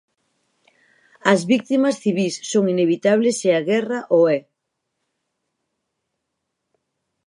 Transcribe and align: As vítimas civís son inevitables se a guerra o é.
As 1.31 1.39
vítimas 1.51 1.95
civís 2.03 2.35
son 2.51 2.63
inevitables 2.75 3.35
se 3.41 3.49
a 3.53 3.61
guerra 3.69 3.99
o 4.19 4.21
é. 4.37 4.39